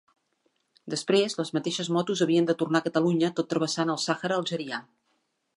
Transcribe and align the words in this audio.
Després, 0.93 1.35
les 1.41 1.51
mateixes 1.57 1.91
motos 1.97 2.25
havien 2.27 2.49
de 2.49 2.57
tornar 2.63 2.81
a 2.83 2.87
Catalunya 2.89 3.33
tot 3.41 3.53
travessant 3.55 3.97
el 3.97 4.03
Sàhara 4.09 4.41
algerià. 4.43 4.85